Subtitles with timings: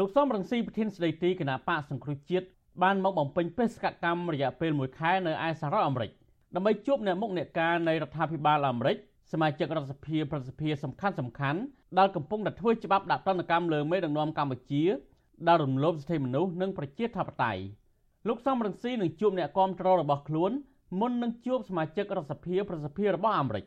[0.00, 2.46] លោកសំរងស៊ីប្រធានស្ដីទីគណៈបកសង្គ្រោះជាតិ
[2.82, 6.10] បានមកបំពេញបេសកកម្មរយៈពេល1ខែនៅឯសហរដ្ឋអាមេរិក
[6.54, 8.96] ដើម្បីជួបអ្នកមុខអ្នកការនៃរដ្ឋាភិបាលអាមេរិក
[9.32, 11.60] សមាជិករដ្ឋសភាប្រសិទ្ធិសំខាន់សំខាន់
[11.98, 14.84] ដែលកំពុងតែធ្វើច្បាប់ដាក់ទណ្ឌកម្មលើមេដឹកនាំកម្ពុជា
[15.48, 17.62] ដែលរំលោភសិទ្ធិមនុស្សនិងប្រជាធិបតេយ្យ
[18.28, 20.52] លោកសំរងស៊ីនឹងជួបអ្នកគាំទ្ររបស់ខ្លួន
[21.00, 23.64] មុននឹងជួបសមាជិករដ្ឋសភាប្រសិទ្ធិរបស់អាមេរិក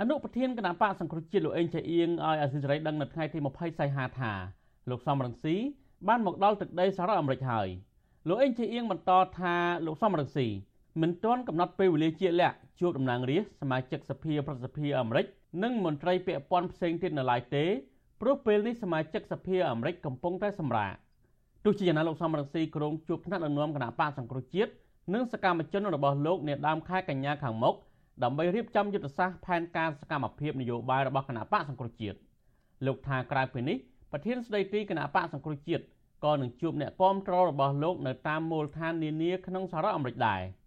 [0.00, 4.32] អនុប្រធានគណៈបកសង្គ្រោះជាតិលោកអេងចៃអៀងឲ្យអសិរ័យដឹងនៅថ្ងៃទី20សីហាថា
[4.90, 5.56] លោកសំរងស៊ី
[6.08, 7.68] បានមកដល់ទឹកដីសហរដ្ឋអាមេរិកហើយ
[8.28, 9.54] លោកអេងចៃអៀងបន្តថា
[9.86, 10.46] លោកសំរងស៊ី
[11.00, 15.26] មិនទាន់កំណត់ពេលវេលាជាក់លាក់ជួបតំណាងរាស្ត្រសមាជិកសភាប្រសិទ្ធិអាមេរិក
[15.62, 17.64] និងមន្ត្រីពាក់ព័ន្ធផ្សេងទៀតនៅឡើយទេ
[18.20, 20.92] ព្រោះពេលនេះសមាជិកសភាអាមេរិកកំពុងតែសម្រាក
[21.64, 24.72] ទោះជាយ៉ាងណាលោកសំរងស៊ីក្រុងជួបថ្នាក់ដឹកនាំគណៈបកសង្គ្រោះជាតិ
[25.14, 27.74] និងសកម្មជនរបស់លោកនាដើមខែកញ្ញាខាងមុខ
[28.22, 32.18] ដើម្បីរៀបចំយុទ្ធសាស្ត្រផែនការសកម្មភាពនយោបាយរបស់គណៈបកសង្គ្រោះជាតិ
[32.86, 33.76] លោកថាក្រៅពីនេះ
[34.12, 35.84] ប្រធានស្ដីទីគណៈបកសង្គ្រោះជាតិ
[36.24, 40.40] ក៏នឹងជួបអ្នកគាំទ្ររបស់លោកនៅតាមមូលដ្ឋាននានាក្នុងសហរដ្ឋអាមេរិកដែរ។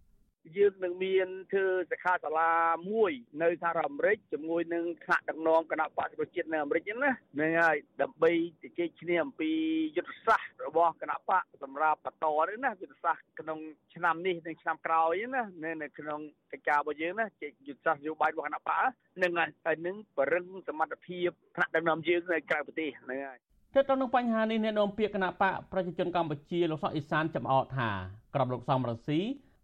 [0.58, 2.52] យើងនឹងមានធ្វើសិក្ខាសាលា
[2.92, 3.12] មួយ
[3.44, 8.32] នៅសហរដ្ឋអាមេរិកជាមួយនឹងថ្នាក់ដឹកនាំគណៈបក្សប្រជាជាតិនៅអាមេរិកហ្នឹងណាហ្នឹងហើយដើម្បី
[8.64, 9.52] ជជែកគ្នាអំពី
[9.98, 13.60] យុទ្ធសាស្ត្ររបស់គណៈបកសម្រាប់បន្តនេះណាយុទ្ធសាស្ត្រក្នុង
[13.96, 16.20] ឆ្នាំនេះនិងឆ្នាំក្រោយណានៅក្នុង
[16.52, 17.26] កិច្ចការរបស់យើងណា
[17.68, 18.84] យុទ្ធសាស្ត្រនយោបាយរបស់គណៈបក
[19.24, 19.32] នឹង
[19.66, 23.40] ហើយនឹងបរិងសមត្ថភាពថ្នាក់ដឹកនាំយើងនៅក្រៅប្រទេសហ្នឹងហើយ
[23.76, 27.90] ទាក់ទងនឹងបញ្ហានេះអ្នកនាំពាក្យគណៈបកប្រជាជនកម្ពុជាលោកសុកអេសានចំអកថា
[28.36, 29.20] ក្រុមលោកសំរងស៊ី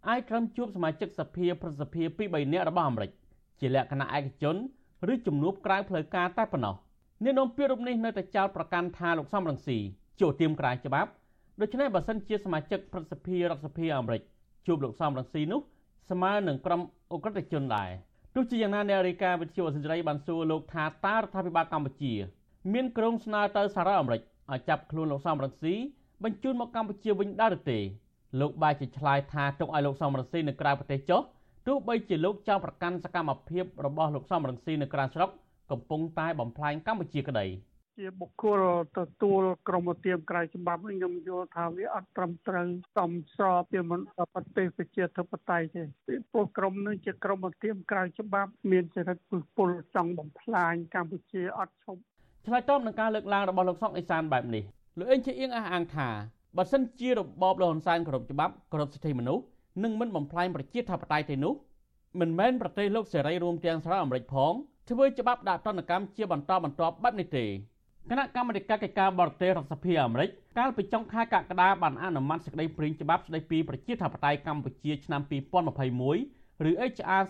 [0.09, 3.11] អាចត្រឹមជួបសមាជិកសភាប្រសិទ្ធិពី3នាក់របស់អាមេរិក
[3.59, 4.55] ជាលក្ខណៈឯកជន
[5.11, 6.75] ឬជំនួបក្រៅផ្លូវការតែប៉ុណ្ណោះ
[7.23, 9.77] អ្នកនាំពាក្យរូបនេះនៅតែចោទប្រកាន់ថាលោកសំរងស៊ី
[10.21, 11.09] ចូលទៀមក្រៅច្បាប់
[11.61, 14.21] ដូច្នេះបើសិនជាសមាជិកប្រសិទ្ធិរដ្ឋសភាអាមេរិក
[14.67, 15.61] ជួបលោកសំរងស៊ីនោះ
[16.09, 17.89] ស្មើនឹងក្រុមអ ுக ្រិតជនដែរ
[18.35, 22.13] ទោះជាយ៉ាងណាអ្នករាយការណ៍វិទ្យុអសិរ័យបានសួរលោកថាតើរដ្ឋាភិបាលកម្ពុជា
[22.73, 25.73] មានក្រុងស្នើទៅសហរដ្ឋអាមេរិកឲ្យចាប់ខ្លួនលោកសំរងស៊ី
[26.23, 27.79] បញ្ជូនមកកម្ពុជាវិញដែរឬទេ
[28.39, 31.21] លោកបាយជាឆ្លើយថាទុកឲ្យលោកសំរងស៊ីនៅក្រៅប្រទេសចុះ
[31.67, 35.29] ទោះបីជាលោកចោទប្រកាន់សកម្មភាពរបស់លោកសំរងស៊ីនៅក្រៅស្រុក
[35.71, 37.47] កំពុងតែបំផ្លាញកម្ពុជាក្តី
[37.97, 38.61] ជាបុគ្គល
[38.97, 42.67] ទទួលក្រមធៀបក្រៅច្បាប់ខ្ញុំយល់ថាវាអត់ត្រឹមត្រូវ
[42.97, 43.99] សមស្របពីមិន
[44.33, 52.01] ប្រទេសប្រជាធិបតេយ្យទេពីព្រោះក្រមនឹងជាក្រមធៀបក្រៅច្បាប់ មានចរិតពុះពុលចង់បំផ្លាញកម្ពុជាអត់ឈប់
[52.45, 54.63] ឆ្លើយតបនឹងការលើកឡើងរបស់លោកសុកអេសានបែបនេះ
[54.97, 56.09] លោកអេងជាអៀងអះអាងថា
[56.57, 59.43] បើសិនជារបបលហ៊ុនសែនគោរពច្បាប់គោរពសិទ្ធិមនុស្ស
[59.83, 61.53] និងមិនបំផ្លាញប្រជាធិបតេយ្យទេនោះ
[62.19, 64.53] មិនមែនប្រទេសលោកសេរីរួមទាំងសហរដ្ឋអាមេរិកផង
[64.89, 67.45] ធ្វើច្បាប់ដាក់ទណ្ឌកម្មជាបន្តបន្ទាប់បែបនេះទេ
[68.09, 75.21] គណៈកម្មាធិការកិច្ចការបរទេសរដ្ឋសភាអាមេរិកកាលពីចុងខែកក្កដាបានអនុម័តសេចក្តីព្រាងច្បាប់ស្តីពីប្រជាធិបតេយ្យកម្ពុជាឆ្នាំ
[75.99, 77.21] 2021ឬ HR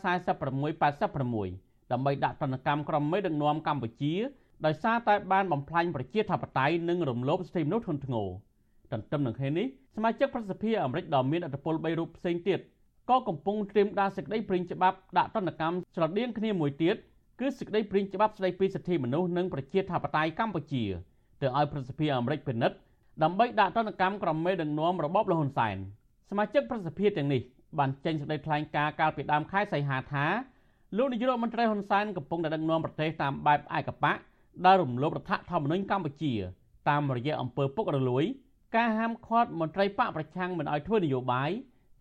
[0.73, 4.13] 4686ដើម្បីដាក់ទណ្ឌកម្មក្រុមមេដឹកនាំកម្ពុជា
[4.65, 8.29] ដោយសារតែបានបំផ្លាញប្រជាធិបតេយ្យនិងរំលោភសិទ្ធិមនុស្សធ្ងន់ធ្ងរ
[8.91, 12.59] ទន្ទឹមនឹងគ្នានេះសមាជិកប្រសិទ្ធិអាមេរិកដ៏មានឥទ្ធិពល3រូបផ្សេងទៀត
[13.09, 16.95] ក៏កំពុងត្រៀមដាក់សេចក្តីព្រាងច្បាប់ដាក់ទណ្ឌកម្មស្រដៀងគ្នាមួយទៀត
[17.39, 20.83] គឺសេចក្តីព្រាងច្បាប់ស្តីពីសិទ្ធិមនុស្សនិងប្រជាធិបតេយ្យកម្ពុជា
[21.41, 22.77] ទៅឲ្យប្រសិទ្ធិអាមេរិកពិនិត្យ
[23.23, 25.77] ដើម្បីដាក់ទណ្ឌកម្មក្រុមមេដឹកនាំរបបលហ៊ុនសែន
[26.29, 27.41] សមាជិកប្រសិទ្ធិទាំងនេះ
[27.79, 30.25] បានចេញសេចក្តីថ្លែងការណ៍កាលពីដើមខែសីហាថា
[30.97, 34.17] លោកនាយករដ្ឋមន្ត្រីហ៊ុនសែនកំពុងតែដឹកនាំប្រទេសតាមបែបឯកបក
[34.65, 36.33] ដែលរំលោភរដ្ឋធម្មនុញ្ញកម្ពុជា
[36.89, 38.23] តាមរយៈអំពើពុករលួយ
[38.75, 41.49] ការហាមឃាត់មន្ត្រីបកប្រឆាំងមិនឲ្យធ្វើនយោបាយ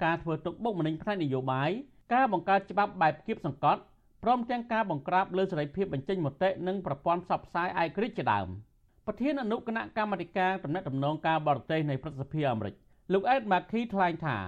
[0.04, 1.70] ការធ្វើទុកបុកម្នេញផ្នែកនយោបាយ
[2.14, 3.80] ការបង្កើតច្បាប់បែបគៀបសង្កត់
[4.22, 8.48] ព្រមទាំងការបង្ក្រាបលើសេរីភាពបញ្ចេញមតិនិងប្រព័ន្ធផ្សព្វផ្សាយឯករាជ្យជាដើម
[9.06, 12.74] ប្រធានអនុគណៈកម្មាធិការតំណែងតំណងការបរទេសនៃប្រសិទ្ធិអាមេរិក
[13.12, 14.38] លោកអេតម៉ាឃីថ្លែងថា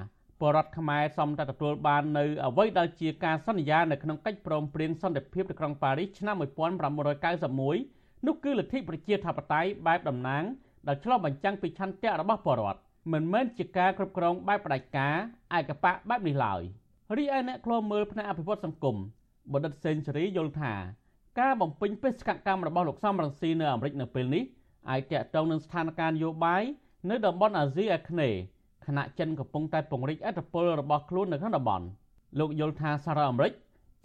[0.41, 6.37] បរដ្ឋខ្មែរសមតែទទួលបាននៅអ្វីដែលជាការសន្យានៅក្នុងកិច្ចព្រមព្រៀងសន្តិភាពនៅក្រុងប៉ារីសឆ្នាំ
[7.31, 10.45] 1991នោះគឺលទ្ធិប្រជាធិបតេយ្យបែបតំណាង
[10.87, 12.81] ដែលឆ្លុះបញ្ចាំងពីឆន្ទៈរបស់ពលរដ្ឋ
[13.13, 15.17] មិនមែនជាការគ្រប់គ្រងបែបផ្ដាច់ការ
[15.57, 16.63] ឯកបៈបែបនេះឡើយ
[17.17, 18.97] រីឯអ្នកខ្លោមើលផ្នែកអភិវឌ្ឍសង្គម
[19.53, 20.73] បណ្ឌិតសេនស៊ូរីយល់ថា
[21.41, 24.43] ការបំពេញបេសកកម្មរបស់លោកសំរងស៊ីនៅអាមេរិកនៅពេលនេះ
[24.91, 26.63] អាចតាក់ទងនឹងស្ថានភាពនយោបាយ
[27.11, 28.39] នៅតំបន់អាស៊ីអាគ្នេយ៍
[28.87, 31.87] ខណៈចិនកំពុងតែពង្រីកអធិបតេយ្យរបស់ខ្លួននៅក្នុងតំបន់
[32.39, 33.53] លោកយល់ថាសហរដ្ឋអាមេរិក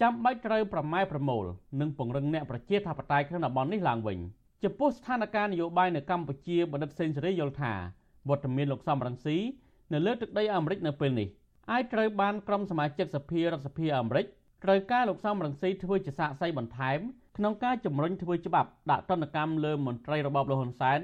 [0.01, 1.43] ចាំបាច់ត្រូវប្រម៉ែប្រមូល
[1.79, 4.17] និងពង្រឹងអ្នកប្រជាធិបតេយ្យក្នុងតំបន់នេះឡើងវិញ។
[4.63, 7.73] ចំពោះស្ថានភាពនយោបាយនៅកម្ពុជាបណ្ឌិតសេនស៊ូរីយល់ថា
[8.29, 9.37] វត្តមានលោកសំរងស៊ី
[9.93, 11.27] នៅលើទឹកដីអាមេរិកនៅពេលនេះ
[11.71, 14.25] អាចត្រូវបានក្រុមសមាជិកសភារដ្ឋសភាអាមេរិក
[14.63, 16.99] ត្រូវការលោកសំរងស៊ីធ្វើជាសាកសីបន្ថែម
[17.37, 20.99] ក្នុងការជំរុញធ្វើច្បាប់ដាក់ទណ្ឌកម្មលើមន្ត្រីរបបលហ៊ុនសែន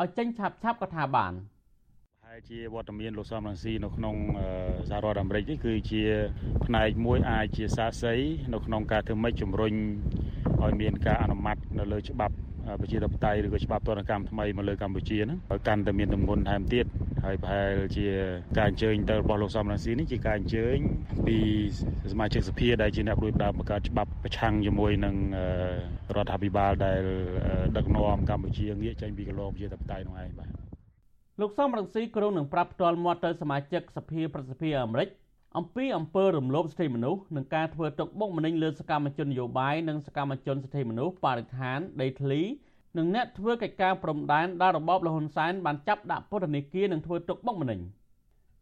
[0.00, 1.34] ឲ្យចេញឆាប់ឆាប់ក៏ថាបាន
[2.26, 4.16] ហើយជាវត្តមានលោកសំរងស៊ីនៅក្នុង
[4.88, 6.02] សហរដ្ឋអាមេរិកនេះគឺជា
[6.64, 8.14] ផ្នែកមួយអាចជាសាកសី
[8.52, 9.74] នៅក្នុងការធ្វើម៉េចជំរុញ
[10.62, 12.34] ឲ្យមានការអនុម័តនៅលើច្បាប់
[12.80, 15.38] ប្រជាធិបតេយ្យឬក៏ច្បាប់ទណ្ឌកម្មថ្មីមកលើកម្ពុជាហ្នឹង
[15.68, 16.86] កាន់តែមានទម្ងន់ថែមទៀត
[17.24, 18.06] ហើយប្រហែលជា
[18.58, 20.78] ការអញ្ជើញទៅរបស់លោកសំរងស៊ីនេះជាការអញ្ជើញ
[21.26, 21.36] ពី
[22.12, 25.14] សមាជិកសភាដែលជាអ្នករួចដើមបង្កើតច្បាប់ប្រឆាំងជាមួយនឹង
[26.16, 27.00] រដ្ឋាភិបាលដែល
[27.76, 30.50] ដឹកនាំកម្ពុជាងាកចេញពីកន្លងប្រជាធិបតេយ្យនោះឯងបាទ
[31.40, 35.08] លោកសំរងស៊ីក្រុងនឹងប្រាប់ផ្ទាល់មាត់ទៅសមាជិកសភាប្រសិទ្ធិអាមេរិក
[35.58, 42.40] អំពីអំពើរំលោភសិទ្ធិមនុស្សនិងការធ្វើទុកបុកម្នេញលើសកម្មជននយោបាយនិងសកម្មជនសិទ្ធិមនុស្សបរិស្ថានដីធ្លី
[42.98, 47.80] និងអ្នកធ្វើកិច្ចការព្រំដែនដែលរបបលហ៊ុនសែនបានចាប់ដាក់ពន្ធនាគារនិងធ្វើទុកបុកម្នេញ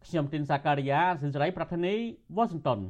[0.07, 1.95] ខ្ញុំទីនសាការីយ៉ាសិនសេរីប្រធានី
[2.37, 2.81] វ៉ាស៊ីនតោន